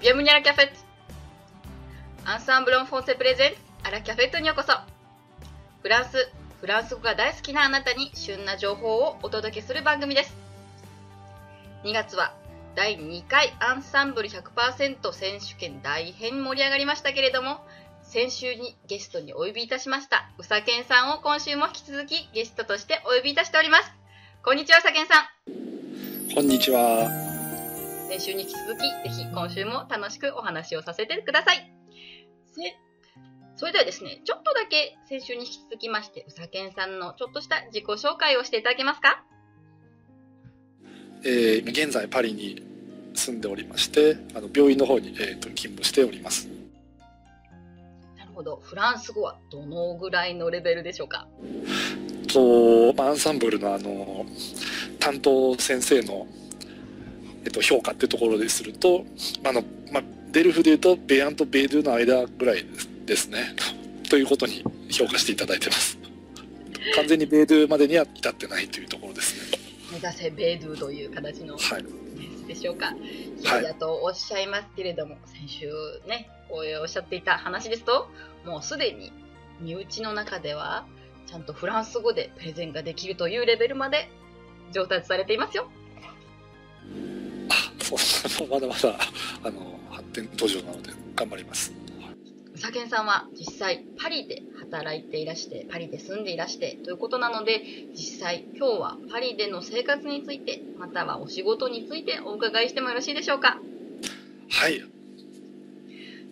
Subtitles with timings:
[0.00, 0.72] Bienvenue à la cafette!
[2.24, 3.52] アンサンブロンフォンセプレゼン
[3.82, 4.72] アラキャフェットにようこそ
[5.82, 6.30] フランス、
[6.62, 10.34] フランス語が大好きなあなたに旬な情報をお届けする番組です。
[11.84, 12.32] 2月は
[12.74, 17.60] 第2回アンサンブル100%選手権大変盛り上がりましたけれども、
[18.02, 23.92] 先週にゲストにお呼びいたしましたうさけんさんを今週も引き続きゲストとしてお呼びいたしております。
[24.42, 26.34] こんにちは、うさけんさん。
[26.34, 27.29] こんにちは。
[28.10, 31.72] 先週に引き続き、ぜひ今週も楽しくお話をさせてください。
[32.56, 32.76] せ
[33.54, 39.24] それではですね、ちょっとだけ先週に引き続きまして、うさけんさんのちょっとした自己紹介をしていただけますか？
[41.22, 42.64] えー、現在パリに
[43.14, 46.48] 住んでおりまして、あの病院の方に、えー、と勤務しております。
[48.18, 48.56] なるほど。
[48.60, 51.28] フランス語はどのぐらいのレベルでしょうか？
[52.26, 54.26] と、まあ、アンサンブルのあの
[54.98, 56.26] 担当先生の、
[57.44, 59.04] えっと、評価ってところですると、
[59.44, 62.64] あのまあ、デルフでいうとベアンとベードゥの間ぐらい
[63.06, 63.54] ですね。
[64.08, 65.98] ということに評価していただいてます。
[66.96, 69.58] 完全にベードゥまでには至ってないというところですね。
[69.92, 71.84] 目指せベードゥという形のはい。
[72.46, 72.90] でしょうか？
[72.90, 75.66] いやいやとおっしゃいますけれども、先週
[76.08, 78.10] ね、こうおっしゃっていた話ですと、
[78.44, 79.12] もうすでに
[79.60, 80.84] 身内の中では、
[81.28, 84.10] ちゃんとフランス語でプレゼンができるというレベルまで
[84.72, 85.70] 上達されていますよ。
[87.96, 88.98] あ、そう、まだまだ、
[89.42, 91.72] あの、発展途上なので頑張ります。
[92.54, 97.62] うさけんさんは実際パリで働いていらして、パリで住んでいらしてということなので、
[97.94, 103.58] 実際今日はパリでの生活について、またはお仕事についてお伺いしてもよろしいでしょうか？
[104.50, 104.84] はい。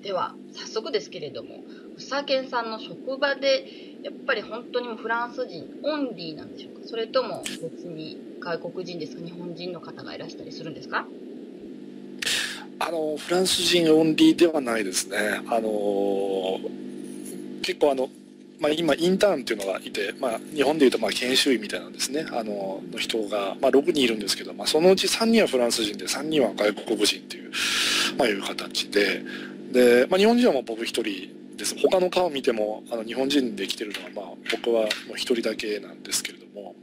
[0.03, 1.65] では、早速ですけれども、
[1.97, 6.87] うさけんさんの職場で、やっぱり本当にフランス人オンリーなんでしょうか？
[6.87, 9.25] それとも別に外国人ですか？
[9.25, 11.07] 日本人の方がいらしたりするんですか？
[12.81, 15.41] あのフランス人オンリーではないですね。
[15.49, 16.61] あの
[17.63, 18.09] 結構あの、
[18.61, 27.53] まあ、今インターンっていうのがいて、まあ、日本でいうとまあ研修医みたいなんですねあのの人が、まあ、6人いるんですけど、まあ、そのうち3人はフランス人で3人は外国人っていう、
[28.17, 29.23] まあ、いう形で
[29.73, 36.75] で、まあ、日本人はもう僕一人です他の顔見てもあの日本人で来てるのは、まあ、僕はもう一人だけなんですけれども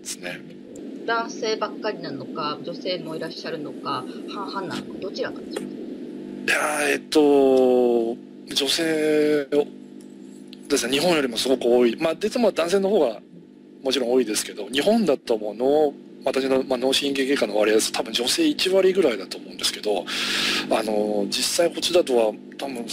[0.00, 0.40] ですね。
[1.08, 5.64] 男性ばっかりなのか女性もいらっしゃるのか半々なのかどちらかでしょう
[6.46, 6.52] か？
[6.52, 7.20] いやえっと
[8.54, 9.46] 女性
[10.68, 11.96] ですね日本よりもすごく多い。
[11.96, 13.20] まあ実は男性の方が
[13.82, 20.04] もちろん多いですけど日本だともう脳私の、まあ、脳神経外科の割合です多分女性1割ぐらいだと思うんですけど
[20.70, 22.84] あの実際こっちだとは多分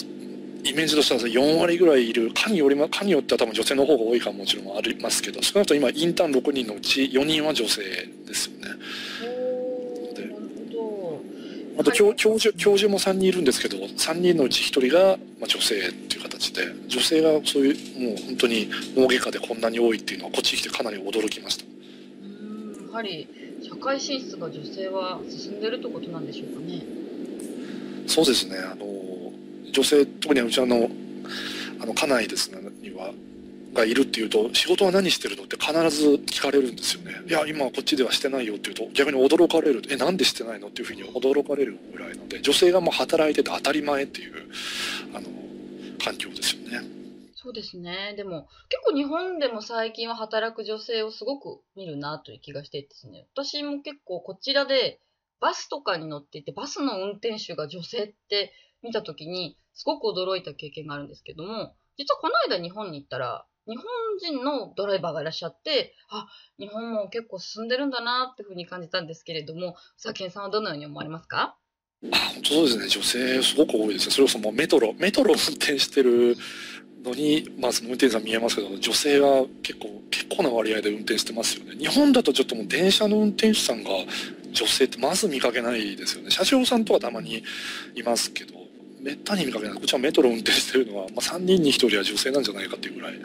[0.66, 7.82] イメージとしては4割ぐらいいる科によりま科によっては多分女性の方が多いかももちろんありますけど少なくとも今インターン6人のうち4人は女性
[8.26, 8.76] ですよね。
[11.78, 21.66] あと教教授教授も3人いるんですけど3人のうち1人が、まあ、女性っていう形で女性がそういうもう本当に脳外科でこんなに多いっていうのはこっちに来てかなり驚きました。
[21.66, 23.28] どうーんやはり
[23.62, 26.82] 社会進出が女性は進んでるってことなんでしょうかね。
[28.08, 28.58] そうですね。
[28.58, 28.86] あの
[29.76, 30.90] 女性特にうちあの
[31.82, 33.12] あの家内ですねには
[33.74, 44.34] がいるっていうと仕事は何してるのって必ず聞かれるんですよねいや今こっちではしてないよって言うと逆に驚かれるえなんでしてないのっていうふうに驚かれるぐらいので女性がもう働いてて当たり前っていう
[45.14, 45.28] あの
[46.02, 46.96] 環境ですよね
[47.46, 48.16] そうですね。
[48.18, 53.28] でも、結構日本でも最近は働く女性をすごく見るなという気がしてですね。
[53.36, 55.00] 私も結構こちらで
[55.40, 63.86] バスとかに乗っていて、バスの運転手が女性って見たときに、すごく驚いた経験があるんですけども、実はこの間日本に行ったら、日本
[64.20, 66.28] 人のドライバーがいらっしゃって、あ、
[66.60, 71.58] 日本も結構進んでるんだなっていうふうに感じたんですけれども、さけんさんはどのように思われますか？
[72.12, 74.12] あ本当そうですね女性すごく多いですね。
[74.12, 76.38] それこそもうメトロメトロ運転してる
[77.04, 79.28] のにまあその運転手さん見えますけど女性が
[79.64, 81.76] 結構結構な割合で運転してますよね。
[81.78, 83.90] 日本だとちょっともう電車の運転手さんが
[84.52, 86.30] 女性ってまず見かけないですよね。
[86.30, 87.44] 車掌さんとかたまに
[87.96, 88.65] いますけど。
[89.06, 89.76] めったに見かけない。
[89.76, 93.22] こちはメトロ運転してるのは、まあ、3人に1人は女性なんじゃないかっていうぐらい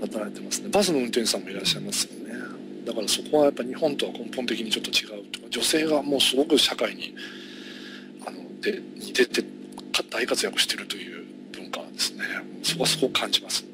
[0.00, 0.68] 働いてますね。
[0.68, 2.34] バスの運転手さんもいらっしゃいますよね。
[2.84, 7.14] だからそこはやっぱ日本とは根本的にちょっと違うとか女性がもうすごく社会に
[8.26, 9.44] あのでに出て
[10.10, 12.24] 大活躍してるという文化ですね。
[12.64, 13.64] そこはすごく感じます。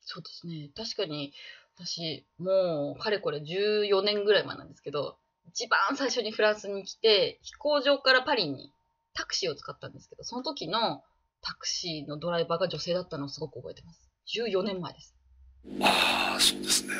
[0.00, 0.70] そうですね。
[0.74, 1.34] 確かに、
[1.76, 5.18] 私、もう、かれこれ14年ぐらい前なんですけど、
[5.48, 8.72] 一番最初にフランスに来て、飛行場からパリに
[9.16, 11.02] タクシーを使ったんですけど、その時の
[11.42, 14.08] タクシーのドライバーが女性だったのをすごく覚えてます。
[14.36, 15.14] 14年前です。
[15.80, 16.94] ああそうですね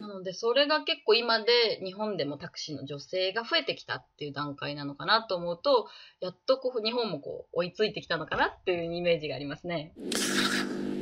[0.00, 5.88] なのので、それが結構今で日本でもタクシーの女性が増えてきたっていう段階なのかなと思うと、
[6.20, 9.92] やっとこう日本もこう追いついてきたのかなっていうイメージがありますね。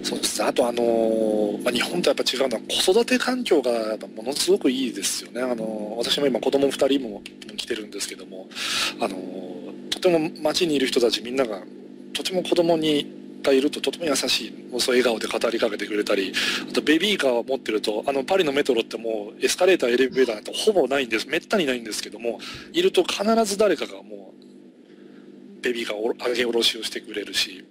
[0.02, 5.42] そうですあとあのー、まあ、日本とやっぱ違うのは子育て環境がやっぱものすごくいいですよね。
[5.42, 7.22] あのー、私も今子供2人も
[7.56, 8.48] 来てるんですけども、
[9.00, 9.65] あのー、
[9.96, 11.60] とても街にいる人たちみんなが
[12.12, 16.32] とても子供にがいるととても優しいもうそう笑顔で語りかけてくれたり
[16.68, 21.28] あとベビーカーを持ってるとあのパリのメトロってもうエスカレーターエレベーターなんてほぼないんです。
[21.28, 22.40] めったにないんですけども
[22.72, 24.34] いると必ず誰かがも
[25.60, 27.64] うベビーカーを上げ下ろしをしてくれるし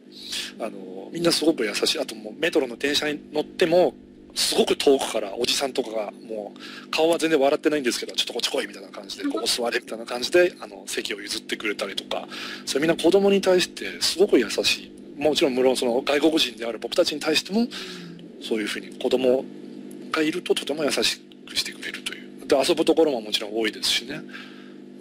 [0.60, 2.00] あのみんなすごく優しい。
[2.00, 3.94] あともうメトロの電車に乗っても
[4.36, 12.28] すごく遠くからおじさんとかがもう顔は全然笑ってないんですけどちょっとこっち来いみたいな感じでここ座れみたいな感じであの席を譲ってくれたりとか
[12.66, 17.68] それみんな子供に対してすごく優しいもちろん無論その外国人である僕たちに対しても
[18.42, 19.46] そういうふうに子供
[20.12, 22.48] がいるととても優しくしてくれるという。
[22.48, 24.22] で遊ぶところももちろん多いですしね。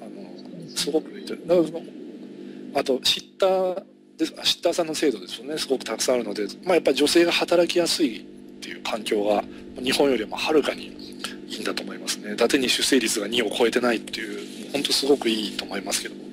[0.01, 1.11] あのすごく
[2.75, 3.83] あとシッター
[4.17, 5.59] でシッターさんの制度ですよね。
[5.59, 8.27] すごくたくさんあるので、まあ、やっぱり女性が働きやすい
[8.65, 9.45] っていう環境が
[9.83, 10.87] 日本よりもはるかに
[11.47, 12.33] いいんだと思いますね。
[12.33, 16.23] 伊達に出生率が2を超えてないっていう本当すごくいいと思いますけども。
[16.23, 16.29] そ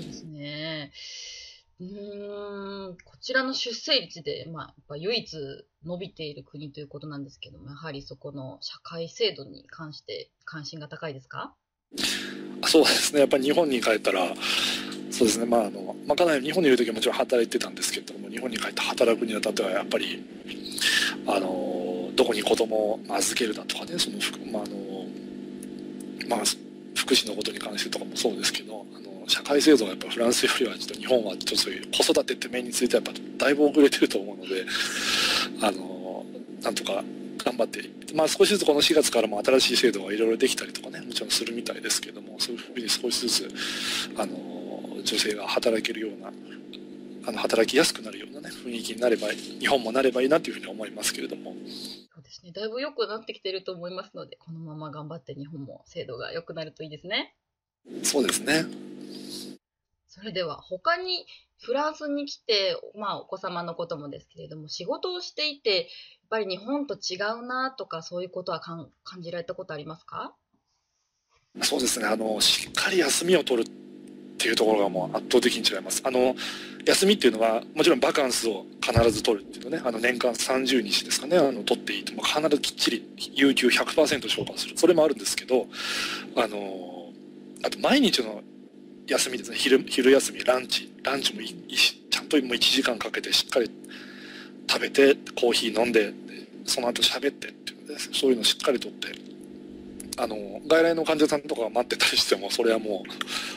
[0.00, 0.90] うですね。
[1.80, 5.36] うんこちらの出生率で、まあ、やっぱ唯一
[5.84, 11.54] 伸びている国ということなんですけども、やはりそこの社会制度に関して関心が高いですか？
[12.66, 14.34] そうですね、やっぱり日本に帰ったら、
[15.10, 20.24] そうですね、まああのまあ、かなり日本にいる時はもちろん働いてたんですけども、日本に帰って働くにあたっては、やっぱり、
[21.26, 24.18] あのどこに子供を預けるだとかね、その、
[24.52, 24.76] まああの
[26.28, 26.40] まあ、
[26.94, 34.64] 福祉のことに関してとかもそうですけど、あの社会制度がやっぱフランスよりはちょっと日本はちょっとそういう子育てって面についてはやっぱだいぶ遅れてると思うので
[35.60, 36.24] あの
[36.62, 37.02] なんとか
[37.44, 37.80] 頑張って
[38.14, 43.50] まあ少しずつこの4月からも新しい制度がいろいろできたりとかねもちろんするみたいですけどもそういうふうに少しずつ
[44.16, 44.36] あの
[45.02, 46.30] 女性が働けるような
[47.26, 51.54] あの働きやすくなるようなね雰囲気になれば日本もなればいいなというふうに思いますけれども。
[52.14, 52.52] そうですね。
[52.52, 57.34] だいぶ良くなってきてると思いますので、このまま頑張って日本も制度が良くなるといいですね。
[58.02, 58.64] そうですね。
[60.08, 61.26] それでは他に
[61.60, 65.86] フランスに来て、まあお子様のこともですけれども、仕事をしていて、やっ
[66.30, 68.90] ぱり日本と違うなとかそういうことは感
[69.20, 70.34] じられたことありますか？
[71.62, 72.06] そうですね。
[72.06, 73.70] あの、しっかり休みを取る
[74.44, 76.02] っていうところがもう圧倒的に違います。
[76.04, 76.36] あの、
[76.84, 84.76] 休みっていうのは、もちろんバカンスを必ず取るっていうのね、あの年間30日ですかね、あの取っていいと、必ずきっちり有給100%消化する。
[84.76, 85.66] それもあるんですけど、
[86.36, 87.10] あの、
[87.64, 88.42] あと毎日の
[89.06, 93.70] 休みですね昼昼休みランチランチもちゃんともう1時間かけてしっかり
[94.68, 96.12] 食べてコーヒー飲んで
[96.64, 99.08] その後喋ってっていうねそういうのをしっかりとって
[100.16, 103.02] あの外来の患者さんとかが待ってたりしてもそれはも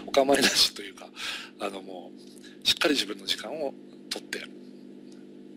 [0.05, 1.07] う お構いなしというか
[1.59, 2.11] あのも
[2.63, 3.73] うしっかり自分の時間を
[4.09, 4.45] とってで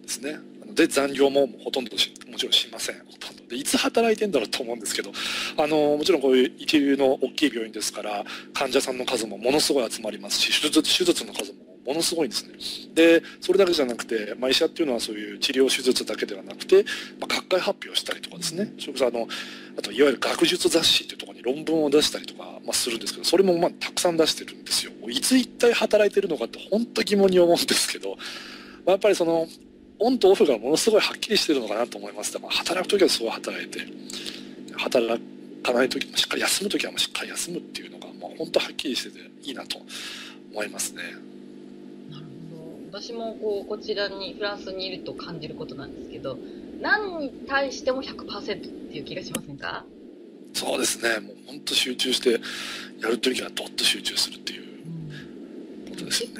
[0.06, 0.38] すね。
[0.74, 2.98] で残業もほとんどもちろんしません。
[2.98, 3.40] ほとんど。
[3.48, 5.12] でいつ働いてんだろうと思うんですけど
[5.56, 8.24] あのもちろんこういう一流の大きい病院ですから
[8.54, 12.54] 患者さんの数もものすごい集まりますし手術手術の数もものすごいんですね
[12.94, 16.84] でそれだけじゃなくて、まあ、医者っていうのはそういう治療手術だけではなくて、
[17.18, 19.26] まあ、学会発表したりとかですねそれこそあの
[19.78, 28.16] あといわゆる学術雑誌っていうところに論文を出したりとか、まあ、するんですけどそれもまあたくさん出してるんですよいつ一体働いてるのかって本当疑問に思うんですけど、ま
[28.88, 29.46] あ、やっぱりその
[30.02, 32.32] オンとオフがものすごいはっきりしてるのかなと思います。
[32.32, 33.80] だから働く時はすごい働いて、
[34.78, 35.22] 働
[35.62, 39.76] かない時もしっかり休む時はしっかり休むっていうのが、まあ、本当はっきりしてていいなと
[40.52, 41.02] 思いますね。
[42.90, 46.36] 私もこうこちらにフランスにいると感じることなんですけど、
[46.80, 48.46] 何に対しても100%っ
[48.90, 49.84] ていう気がしませんか？
[50.52, 51.20] そうですね。
[51.20, 54.64] もう本当集中してやる時はどっと集中するっていう
[55.88, 56.34] ことですよね。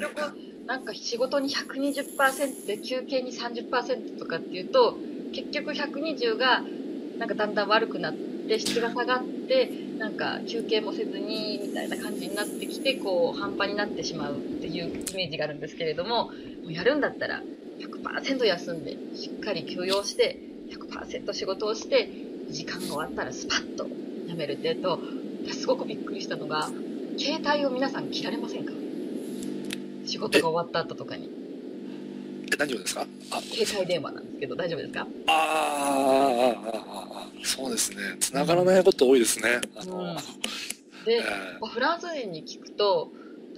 [0.67, 4.97] なんか仕事に120%で休憩に30%とかっていうと
[5.33, 6.61] 結局120が
[7.17, 16.31] なんかだんだん悪くなって質が下がってなんか休憩もせずにみたいな感じになってきてこう半端になってしまうっていうイメージがあるんですけれどもも
[16.69, 17.43] うやるんだったら
[17.79, 20.39] 100%休んでしっかり休養して
[20.71, 22.09] 100%仕事をして
[22.49, 23.87] 時間が終わったらスパッと
[24.27, 24.99] やめるってと
[25.53, 26.69] すごくびっくりしたのが
[27.19, 28.71] 携帯を皆さん切られませんか？
[30.07, 31.29] 仕事が終わった後とかに。
[32.51, 33.05] え、何をですか？
[33.53, 35.07] 携帯電話なんですけど、大丈夫ですか？
[35.27, 36.53] あ
[36.87, 37.00] あ、
[37.43, 38.17] そうですね。
[38.19, 39.61] 繋がらないこと多いですね。
[39.75, 40.15] あの、うん、
[41.05, 43.11] で、えー、フランス人に聞くと、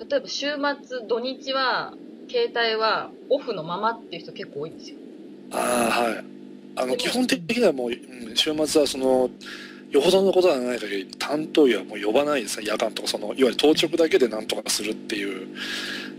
[0.09, 0.47] 例えば週
[0.87, 1.93] 末、土日は、
[2.29, 4.97] 携帯はオフのままっていう人結構多いんですよ。
[5.51, 6.23] ああ、はい。
[6.75, 7.91] あの、基本的にはもう、
[8.35, 9.29] 週末はその、
[9.91, 15.55] よほどのことはない限り担当医はもう呼ばないですね夜間とかそのいわゆる当直だけでなんとかするっていう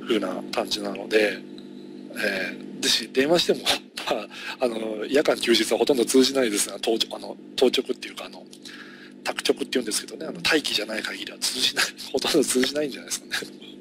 [0.06, 1.38] 風な感じなので、
[2.16, 4.23] えー、で電話しても、ま
[4.61, 8.44] あ、あの夜間休日はほとんど通じないですが当直あの当直っていうかあの
[9.25, 13.75] 宅直っていうんですけどねあの待機じゃない限りは通じないほとんど通じないんじゃないですかね。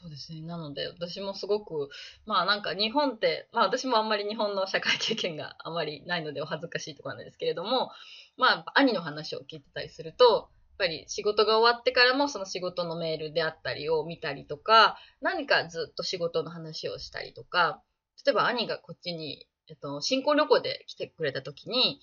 [0.00, 0.40] そうですね。
[0.40, 1.90] なので、私もすごく、
[2.24, 7.90] まあなんか日本って、まあ私もあんまり日本の社会経験があまりないのでお恥ずかしいところなんですけれども、
[8.38, 10.48] まあ兄の話を聞いてたりすると、
[10.80, 17.82] ぱり仕事が終わってからもその仕事のメールであったりを見たりとか、何かずっと仕事の話をしたりとか、
[18.24, 22.00] 例えば兄がこっちに、えっと、新婚旅行で来てくれた時に、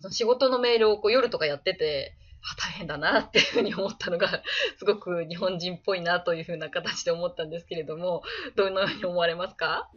[0.00, 2.16] その仕事のメールをこう夜とかやってて、
[2.56, 4.42] 大変だなっていうふうに思ったのが、
[4.78, 8.22] すごく日本人っぽいなというふうな形で思ったんですけれども、
[8.56, 9.88] どのように思われますか？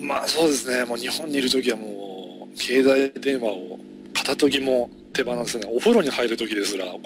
[0.00, 3.78] まあそうですね、もう日本にいる時はもう、携帯電話を
[4.22, 5.72] 片時も手放せない。
[5.74, 7.02] お風呂に入る時ですら、こう、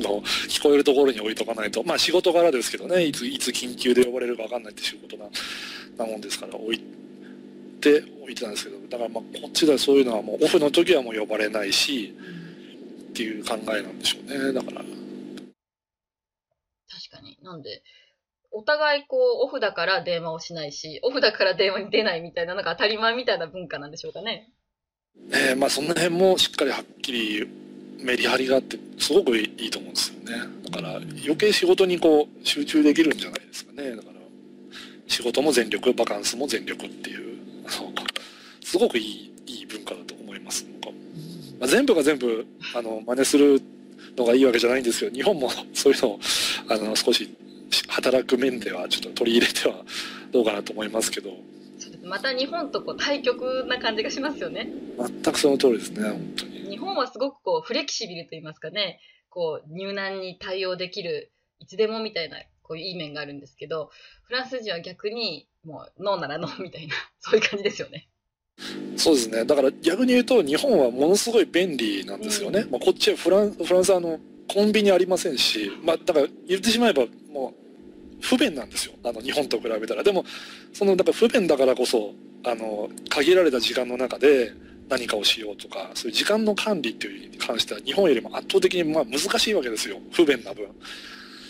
[0.00, 5.24] の聞こえるところに置いとかないと、まあ仕事柄ですけどね、いつ、いつ緊急で呼ばれるか分かんないって仕事な、
[5.96, 6.78] なもんですから、置い
[7.80, 12.14] て、置いてたんですけど、だからまあこっちではそういうのはもうオフの時はもう呼ばれないし、
[13.10, 14.82] っていう考えなんでしょうね、だから。
[14.82, 14.92] 確
[17.10, 17.38] かに。
[17.42, 17.82] なんで、
[18.52, 24.52] お互いこう、オフだから電話をしないし、オフだから電話に出ないみたいな、なんか当たり前みたいな文化なんでしょうかね。
[25.32, 27.48] えー、まあその辺もしっかりはっきり
[28.02, 30.42] メリハリがあってすごくいいと思うんですよね。
[30.64, 33.90] だから余計仕事にこう集中できるんじゃないですかね。
[33.90, 34.14] だから
[35.06, 37.38] 仕事も全力バカンスも全力っていう
[38.62, 40.66] すごくいいいい文化だと思います。
[41.60, 43.62] まあ、全部が全部あの真似する
[44.16, 46.20] のがいいわけじゃないんですけど日本も そういうのを
[46.68, 47.28] あの少し
[47.88, 49.84] 働く面ではちょっと取り入れては
[50.32, 51.36] どうかなと思いますけど。
[52.10, 54.68] また日本とこう対極な感じがしますよね。
[54.98, 56.70] 全くその通りですね本当に。
[56.70, 58.98] 日本はすごくこうフレキシビルと言いますかね
[59.28, 63.90] こう入難に対応できるいつでもみたいなこういういい面があるんですけど
[64.24, 68.08] フランス人は逆にもうノーならノーみたいな そういう感じですよね。
[68.96, 69.44] そうですね。
[69.44, 77.59] だから逆に言うと日本はものすごい便利なんですよね、うん、まあ、こっちはフランフランスはあのコンビニありませんし、まあ、だから言ってしまえばもう
[78.20, 78.94] 不便なんですよ。
[79.04, 80.02] あの日本と比べたら。
[80.02, 80.24] でも
[80.72, 84.52] そのだから不便だからこそあの限られた時間の中で
[84.88, 89.98] 何かをしようとかそういう時間の管理っていうに関しては日本よりも圧倒的にまあ難しいわけですよ。
[90.12, 90.68] 不便な分。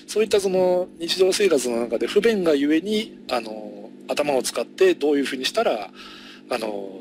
[0.06, 5.90] そういったその日常生活の中で不便がゆえにあの頭を使ってどういうふうにしたら
[6.50, 7.00] あの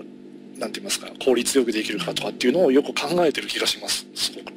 [0.60, 4.06] なんて言いますか効率よくできるかとかっていうのをよく考えてる気がします。
[4.14, 4.54] すごく。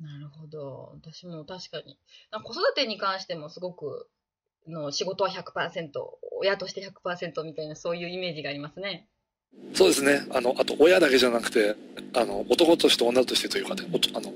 [0.00, 0.92] なるほど。
[1.00, 1.96] 私も確かに。
[2.42, 4.08] 子育てに関してもすごく
[4.66, 5.90] の仕事は100%
[6.40, 9.08] 親として100%みたいなそういうイメージがありますね。
[9.72, 11.76] そうですねあのあと親だけじゃなくて
[12.14, 14.32] あの男として女としてというか、ね、あの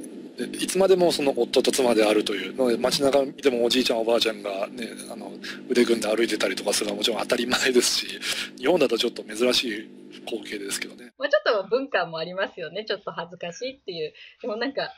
[0.60, 5.32] いつまでもその夫と妻であるというので街中見てもおじいちゃんおばあちゃんが、ね、あの
[5.68, 8.06] 腕組んで歩いてたりとかするのはもちろん当たり前ですし
[8.58, 9.88] 日本だとちょっと珍しい
[10.26, 11.12] 光景ですけどね。
[11.18, 14.92] まあ、ちょっと文化もありますよねちょっと恥ずかしいっていうでもなんか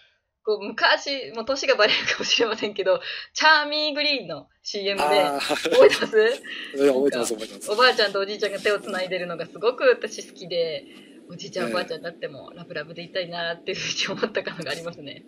[0.50, 3.00] こう昔、もう年がバレるかもしれませんけど、
[3.34, 6.42] チャーミーグリーンの CM で、覚えてます？
[6.76, 7.70] 覚えてます、覚えてます。
[7.70, 10.84] おばあちゃんとおじいちゃんが手をつないでるのがすごく私好きで、
[11.30, 15.22] おじいちゃん、おばあちゃんになってもラブラブでいたいなっていうふうに思った感がありますね。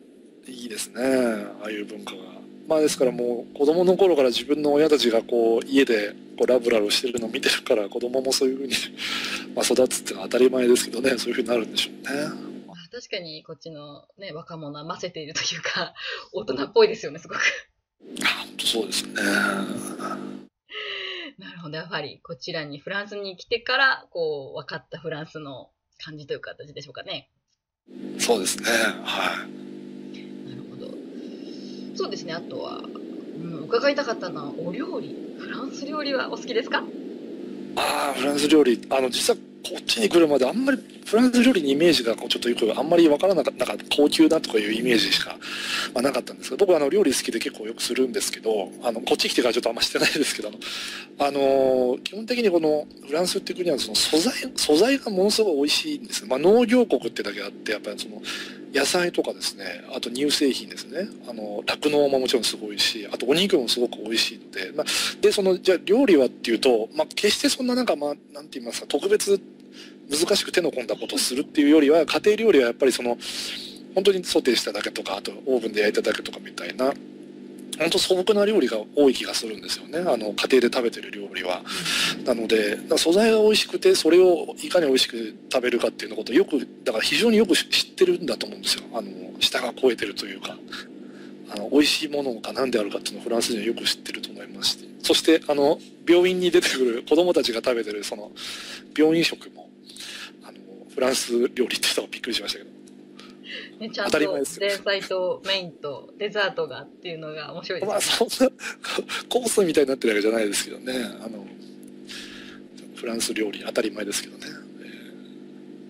[0.49, 0.97] いいですね、
[1.63, 2.19] ああいう文化が。
[2.67, 8.73] まあですからもう子供の頃から自分の親たちがこう家でこうラブラブしてるのを見てるから子供もそういうふうに
[9.55, 12.52] まあ育つっていうのは当たり前ですけどねそういうふうになるんでしょうね。
[12.93, 15.95] 確かにこっちのね、若者はませているというか、
[16.33, 17.41] 大人っぽいですよね、すごく。
[18.63, 19.15] そうですね。
[21.39, 25.71] なるほど、やはりこちらにフランスに来てから、こう、分かったフランスの
[26.05, 27.31] 感じという形でしょうかね。
[28.19, 28.65] そうですね、
[29.05, 30.49] はい。
[30.51, 30.89] なるほど。
[31.97, 35.17] そうですね、あとは、うん、伺いたかったのは、お料理。
[35.39, 36.85] フランス料理はお好きですか？
[37.77, 38.87] ああ、フランス料理。
[38.91, 45.37] あの、実はこっちに来るまであんまりフランス料理にイメージがこうちょっとよくあんまりわからなかった高級だとかいうイメージしか、
[45.95, 46.51] まあ、なかったんです。
[46.51, 50.51] けど僕はあの料理好きで結構よくするんですけどあのこっち来てからちょっとあんましてないですけど
[51.19, 58.23] あの基本的にこのフランスっていう国はその素材素材がものすごい美味しいんです、まあ、農業国ってだけあってやっぱりその
[58.73, 61.09] 野菜とかですねあと乳製品ですね。
[61.29, 64.87] あの酪農ももちろんすごいしあとお肉もすごく美味しいので、まあ、
[65.21, 69.41] でそのじゃあ料理はっていうと、まあ、決してそんななんかまあなんて言いますか特別
[70.11, 73.19] 難しく手の込んだことをするっていうよりは家庭料理はやっぱりその
[73.95, 76.93] 本当にソテーしただけとかあとオーブンで焼いただけとかみたいな
[77.83, 79.99] 本当素朴な料理が多い気がするんですよね。
[79.99, 81.63] あの家庭で食べてる料理は。
[82.25, 88.85] なので素材が美味しくてそれをいかに美味しく食べるかっていうのことをよくだから非常によく知ってるんだと思うんですよ。
[88.95, 89.09] あの
[89.41, 90.57] 舌が肥えてるというか。
[91.55, 94.89] あの美味しいものが何であるかっていうのをフランス人はよく知ってると思いまして。
[95.03, 98.31] そしてあの病院に出てくる子供たちが食べてるその
[98.97, 99.69] 病院食も
[100.45, 100.59] あの
[100.95, 102.71] フランス料理っていうのがびっくりしましたけど
[103.79, 107.93] ね、ちゃんと前菜とメインとデザートがっていうのが面白いですね。
[107.93, 108.53] まあそんな
[109.29, 110.93] コースみたいになってるわけじゃないですけどね。
[111.25, 111.45] あの
[112.97, 114.45] フランス料理当たり前ですけどね。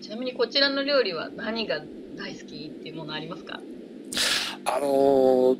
[0.01, 1.81] ちなみにこちらの料理は何が
[2.15, 3.59] 大好きっていうものありますか？
[4.65, 5.57] あのー、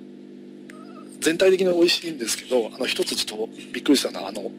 [1.19, 4.51] 全体的に美味しいんですけど、あの一つちょっとびっくりしたのはあの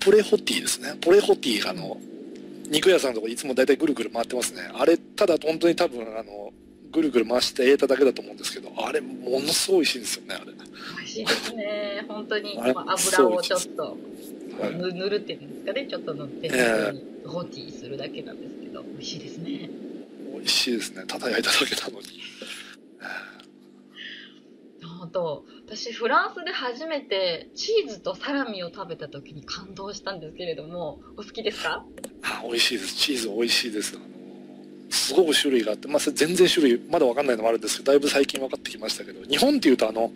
[0.00, 0.96] ポレホティですね。
[1.00, 1.96] ポレホティがあの
[2.68, 4.62] 肉屋さんのとこいつも大体ぐるぐる回ってますね。
[4.74, 6.52] あれただ本当に多分あの
[6.90, 10.34] ぐるぐる回して入れただけだと思うんですけど、あれものすごい美味しいんですよね。
[10.34, 10.52] あれ。
[10.52, 12.04] 美味しいですね。
[12.08, 13.96] 本当に、まあ、油をちょっと。
[14.60, 19.70] はい、塗るっていうんですかねちょっと塗って、えー、ホーティーするだけなんですけど美味しいですね
[20.32, 22.06] 美味しいですねただ焼いただけなのに
[24.98, 31.84] 本当私フランスで初めてチーズとサラミを食べた時に感動したんですけれどもお好きですか？
[32.22, 32.94] あ美味しいです。
[32.94, 33.96] チーズ美味しいです。
[33.96, 34.04] あの
[34.90, 40.12] すごく種類があって、まあ、全然種類まだ分かんないのもあるんですけどだいぶ最近分かってきましたけど日本っていうとあの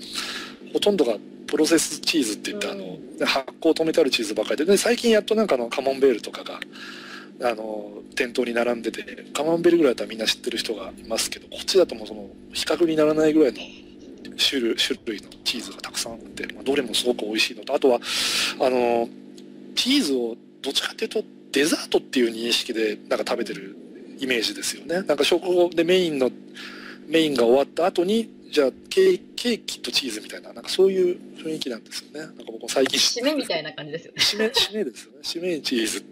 [0.73, 6.61] ほとんどがプロセスチーズって言って、あの発酵を止めてあるチーズばかりでで最近やっとなんかのカモンベールとかが
[7.51, 9.03] あの店頭に並んでて
[9.33, 13.59] カモンベールぐらいだったらみんな知ってる人がいますけどこっちだともうその比較にならないぐらいの
[14.37, 18.01] 種類種類のチーズがたくさんあって、まあ、どれもすごく美味しいのとあとは
[18.61, 19.09] あの
[19.75, 23.77] チーズをどっちかっていうとデザートっていう認識でなんか食べてる
[24.19, 25.03] イメージですよね。
[25.03, 26.31] なんか食後でメインの
[27.07, 32.21] メインが終わった後にじゃあケーキとチーズみたいななんかそういう雰囲気なんですよね。
[32.21, 34.19] なんか僕最近締めみたいな感じですよね。
[34.19, 35.19] 締め締めですよね。
[35.23, 36.07] 締めにチーズって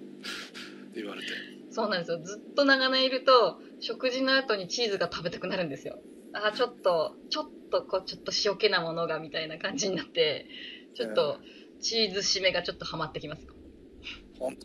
[1.03, 1.29] 言われて
[1.77, 5.99] そうなんですよずっと長年いると食事の後にチーズが食べたくなるんですよ
[6.45, 10.47] あちょっとちょっとこうちょっと塩気なものがみたいな感じになって
[10.95, 11.39] ちょっと
[11.81, 13.53] チーズ締めがちょっとはまってきますよ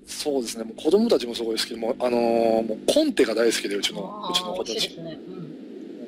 [0.06, 0.66] そうですね。
[0.66, 5.18] もう子供たちもすごいですけども、あのー、もうコンテが大好きでうちのうちの子たち、ね。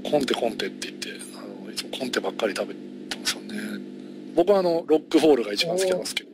[0.03, 3.55] うん、コンテコンテって言ってあのいつもコンテばっかり食べてますよね。
[4.35, 6.32] 僕はあのロックホールが一番好きなんですけど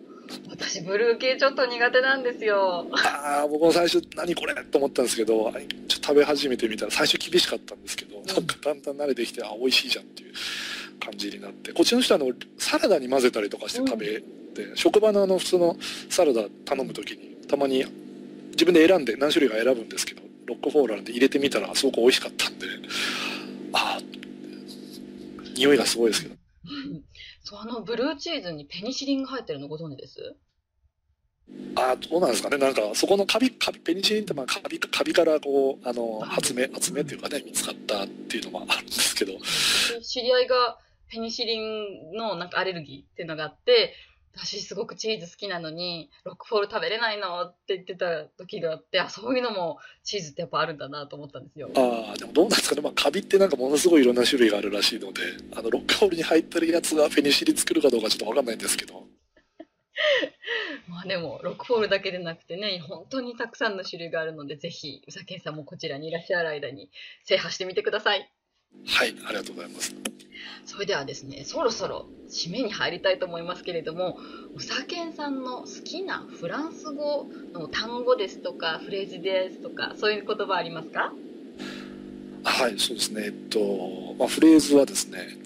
[0.49, 2.87] 私ブルー系ちょっと苦手なんですよ。
[2.93, 5.51] ああ僕も最初何これと思ったんですけど
[5.87, 10.33] ちょっと食べ始めてみたら最初厳しかったんですけど、うん、なんかだんだん慣れてきてあ美味しいじゃんっていう
[10.99, 15.77] 感じになってこっちの人はあのサラダに混ぜたりとかして食べて、職場のあの普通の
[16.09, 17.85] サラダ頼む時にたまに
[18.51, 22.65] 自分で選んで何種類か選ぶんですけどロックフォーラーで入れてみたらすごく美味しかったんで
[23.73, 24.01] ああ
[25.55, 26.35] 匂いがすごいですけど
[27.49, 30.35] そのブルーチーズにペニシリンが入ってるのご存知です？
[31.75, 32.59] あどうなんですかね。
[32.59, 39.31] なんかそこのカビカビペニシリンってまあカビカビからこうあの発明発明っていうかね見つかったっていうのもあるんですけど。
[40.03, 40.77] 知り合いが
[41.11, 43.95] ペニシリンのなんかアレルギーっていうのがあって
[44.41, 51.69] 私すごくチーズ好きなのにロックフォール食べれないのって言ってた時があってあそういうのもチーズってやっぱあるんだなと思ったんですよ。
[51.75, 55.21] ああでもどうなんですかね、まあ、カビってなんかものすごいいろんな種類があるらしいので
[55.55, 59.03] あのロックフォールに入ってるやつがペニシリン作るかどうかちょっと分かんないんですけど。
[60.87, 66.89] まあでもロックフォールだけでなくてね本当にたくさんの種類があるのでぜひうさけんさんもこちらにいらっしゃる間に
[67.25, 68.31] 制覇してみてください
[68.85, 69.95] はいありがとうございます。
[70.65, 74.19] それではですねそろそろ締めに入りたいと思いますけれども
[74.55, 81.11] うさけんさんの好きなフランス語の単語ですとかフレーズですとかそういう言葉ありますか？
[82.43, 83.23] はいそうですね。
[83.25, 85.37] えっと、まあ、フレーズはですね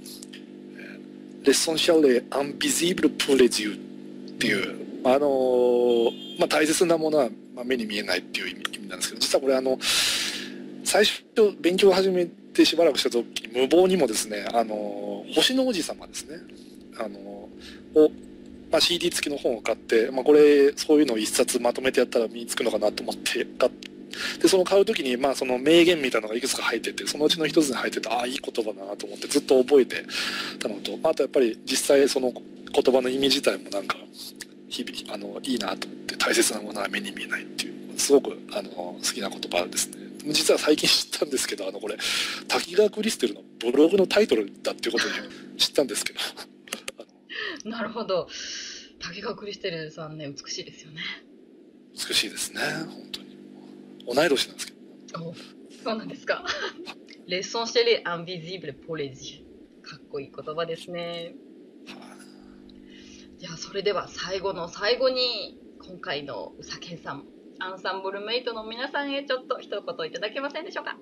[1.43, 9.77] 「レッソンシャレアンビジーブルプレジュ」っていうあのまあ、大切なものは、まあ、目に見えないっていう意味なんですけど実はこれあの
[10.83, 11.23] 最初
[11.59, 16.37] 勉強を始めてしばらくした時無謀にもですねあの星の王子様ですね。
[16.97, 18.11] あのを、
[18.71, 23.93] まあ、CD 付きの本を買って、まあ、これそういうのを一冊まとめてやったら身につくのかなと思って買って
[24.41, 30.05] でその買う時にまあその名言みたいなのがいくつか入っててそのうちの一つに入っててああいい言葉だなと思ってずっと覚えて
[30.59, 30.97] たのと。
[31.03, 33.97] あとやっぱり実際その言葉の意味自体もなんか
[34.69, 40.02] 日々あのいいなと思って大切なものは目に見えないっていうすごくあの好きな言葉ですね。
[40.27, 41.97] 実は最近知ったんですけどあのこれ
[42.47, 46.19] 滝川クリステルのブログのタイトルだっていうことに知ったんですけど。
[47.69, 48.27] なるほど。
[48.99, 51.01] 滝川クリステルさんね美しいですよね。
[51.93, 53.37] 美しいですね本当に。
[54.05, 54.73] 同い年なんですけ
[55.13, 55.35] ど。
[55.83, 56.45] そうなんですか。
[57.27, 61.35] レッソンシェレアンビジブルポレジュかっこいい言葉ですね、
[61.87, 62.17] はあ、
[63.37, 67.25] じゃあそれでは最後の最後に今回のうさけんさん
[67.63, 70.97] アンサンブルメイトの皆さんへちょっと一言いただけませんでしょうか？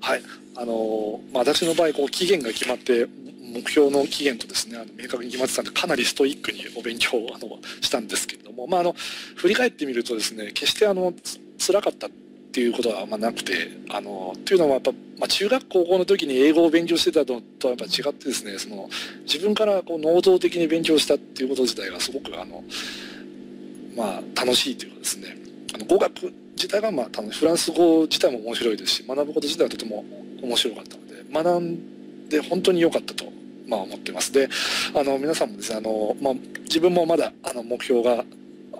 [0.00, 0.22] はい。
[0.54, 3.08] あの、まあ、私の場合、こう、期限が決まって、
[3.42, 8.94] 目標の期限とですね、あの明確に決まってたんで、かなりストイックにお勉強をあのしたんですけれども、 まあ、あの、
[9.34, 12.10] 振り返ってみるとですね、決してあの、つ辛かったっ
[12.52, 18.88] ていうことはあなくて、あの、っていうのはやっぱ、まあ、中学高校の時に英語を勉強してたのとはやっぱ違ってですね、その、
[19.24, 22.62] 自分からこう能動的に勉強したっていうこと自体がすごくあの、
[23.96, 25.36] まあ、楽しいというかですね、
[25.74, 30.04] あの語学自体がまあフランス語自体も面白いですし学ぶこと自体はとても
[30.42, 33.24] 面白かったので学んで本当に良かったと、
[33.66, 34.32] まあ、思ってます。
[34.32, 34.48] で
[34.94, 38.24] あの皆さんもですねあの、まあ、自分もまだあの目標が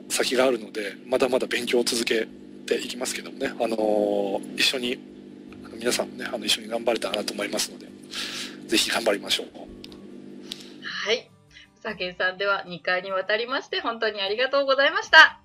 [0.09, 2.27] 先があるのでまだまだ勉強を続け
[2.67, 4.99] ていきますけどもねあの一緒に
[5.65, 7.87] あの皆さんもねあの一緒に頑張れたらなと思いますので
[8.67, 9.47] ぜひ頑張りましょう。
[10.83, 11.36] はい。
[11.87, 15.39] さけさんでは2回にわたりまして本当にありがとうございました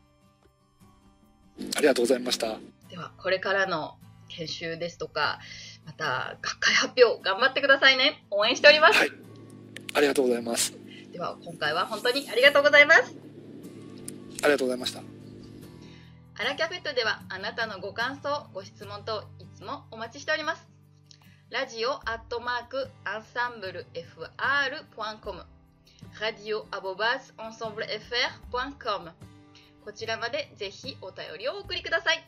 [1.75, 2.57] ありがとうございました。
[2.89, 3.95] では、これからの
[4.29, 5.39] 研修ですとか、
[5.85, 8.25] また学会発表頑張ってくださいね。
[8.31, 8.97] 応援しております。
[8.97, 9.11] はい。
[9.93, 10.73] ありがとうございます。
[11.11, 13.15] では、今回は本当にありがとうございます。
[14.43, 15.01] ありがとうございました。
[16.39, 20.67] アラキャフェットではあなたのご感想、ご質問といつもお待ちしております。
[21.51, 25.43] ラジオアットマークアンサンブル FR.com
[26.19, 29.11] ラジオアボバスアンサンブル FR.com
[29.83, 32.23] こちらまでぜひお便りをお送りください。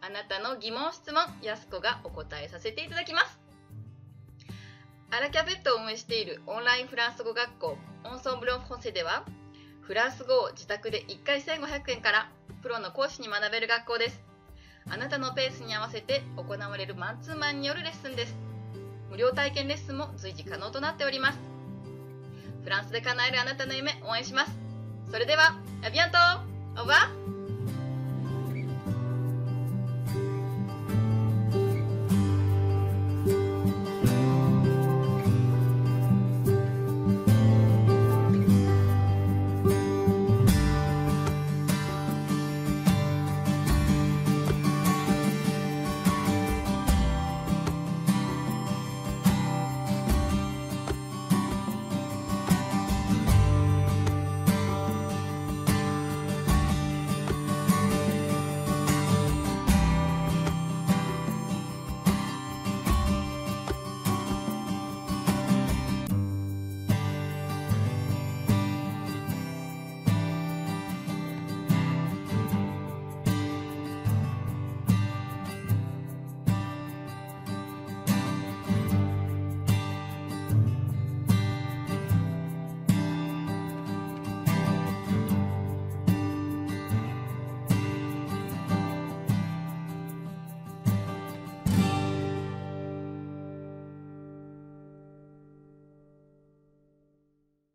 [0.00, 3.38] あなたの疑問質問、やすこがお答えさせていただきます。
[5.10, 9.24] アラキャベットを運営しているオンラインフランス語学校オンソンブロンフォンセでは
[9.82, 12.30] フランス語を自宅で1回1500円から
[12.62, 14.20] プロの講師に学べる学校です。
[14.90, 18.34] あなたのペースに合わせて行われるマンツーマンによるレッスンです。
[19.10, 21.55] 無料体験レッスンも随時可能となっております。
[22.66, 24.50] フランスで叶えるあなたの夢応援します。
[25.08, 26.18] それでは、アビアント
[26.82, 27.35] オーバー